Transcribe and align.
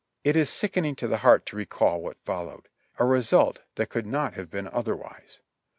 It 0.23 0.35
is 0.35 0.49
sickening 0.49 0.95
to 0.95 1.07
the 1.07 1.19
heart 1.19 1.45
to 1.45 1.55
recall 1.55 2.01
what 2.01 2.17
followed. 2.25 2.69
A 2.97 3.05
result 3.05 3.61
that 3.75 3.89
could 3.91 4.07
not 4.07 4.33
have 4.33 4.49
been 4.49 4.67
otherwise. 4.67 5.41